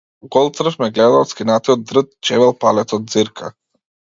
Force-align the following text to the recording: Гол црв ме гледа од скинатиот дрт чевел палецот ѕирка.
Гол 0.35 0.47
црв 0.59 0.77
ме 0.83 0.87
гледа 0.95 1.19
од 1.25 1.29
скинатиот 1.33 1.83
дрт 1.93 2.09
чевел 2.31 2.55
палецот 2.67 3.15
ѕирка. 3.19 3.53